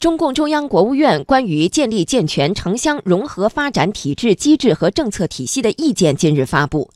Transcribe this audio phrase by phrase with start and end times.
[0.00, 6.92] 中共中央、国务院关于建立健全城乡融合发展体制机制和政策体系的意见近日发布。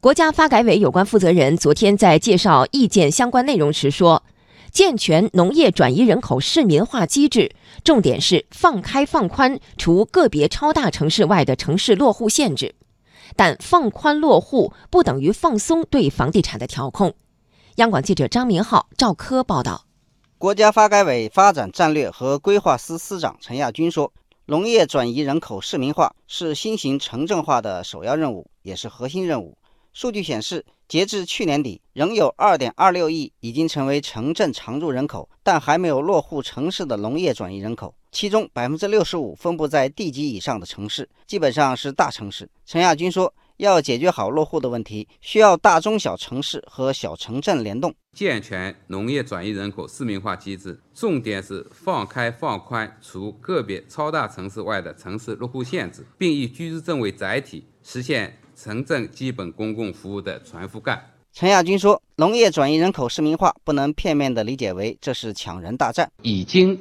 [0.00, 4.24] 国家发改委有关负责人昨天在介绍意见相关内容时说，
[4.72, 12.74] 健全农业转移人口市民化机制，重点是放开放宽除个别超大城市外的城市落户限制，
[13.36, 17.14] 但放宽落户不等于放松对房地产的调控。
[17.76, 19.84] 央广记者张明浩、赵科报道。
[20.42, 24.12] 国家发改委发展战略和规划司司长陈亚军说
[24.46, 29.56] ：“农业转移人口市民化是新型城镇化的首要任务，也是核心任务。
[29.92, 43.32] 数据显示，截至去年底，仍有2.26亿已经成为城镇常住人口，但还没有落户城市的农业转移人口，其中65%分布在地级以上的城市，基本上是大城市。”陈亚军说。
[43.64, 50.80] 要解决好落户的问题，需要大中小城市和小城镇联动，健全农业转移人口市民化机制。
[50.92, 61.10] 重点是放开放宽除个别超大城市外的城市落户限制，并以居住证为载体，实现城镇基本公共服务的全覆盖。
[61.32, 66.78] 陈亚军说：“农业转移人口市民化不能片面地理解为这是抢人大战，已经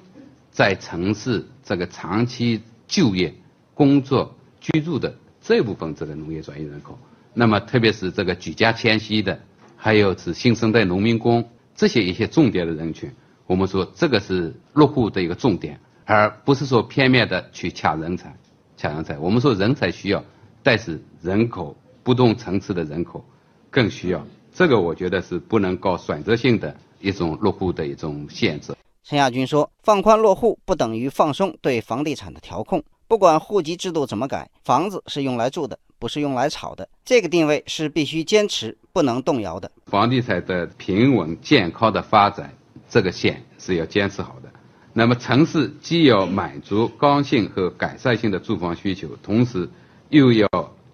[0.52, 3.34] 在城市这个长期就业、
[3.74, 6.98] 工作、居住的。”这部分这个农业转移人口，
[7.34, 9.40] 那么特别是这个举家迁徙的，
[9.76, 13.12] 还有是新生代农民工这些一些重点的人群，
[13.48, 18.36] 我们说这个是落户的一个重点，而不是说片面的去抢人才，
[18.78, 19.18] 抢人才。
[19.18, 20.24] 我们说人才需要，
[20.62, 23.26] 但是人口不同层次的人口
[23.72, 28.76] 更需要，这个我觉得是不能搞选择性的一种落户的一种限制。
[29.04, 32.84] 陈亚军说，放宽落户不等于放松对房地产的调控。
[33.12, 36.88] 不管户籍制度怎么改，房子是用来住的，不是用来炒的。
[37.04, 39.70] 这个定位是必须坚持、不能动摇的。
[39.88, 42.54] 房地产的平稳健康的发展，
[42.88, 44.50] 这个线是要坚持好的。
[44.94, 49.70] 那么，城市既要满足刚性和改善性的住房需求，同时
[50.08, 50.48] 又要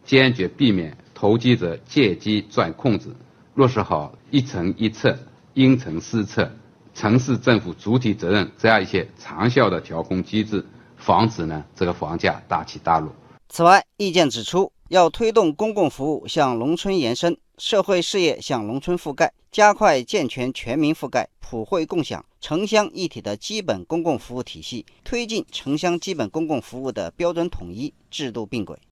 [0.03, 3.16] 坚决避免投机者借机钻空子，
[3.53, 5.16] 落实好一城一策、
[5.53, 6.51] 因城施策、
[6.95, 10.66] 城市政府主体责任这样一些长效的调控机制。
[10.97, 13.12] 防止呢这个房价大起大落。
[13.50, 28.78] 此外，意见指出，要推动公共服务向农村延伸，社会事业向农村覆盖，加快健全全民覆盖、普惠共享、城乡一体的基本公共服务体系，推进城乡基本公共服务的标准统一、制度并轨。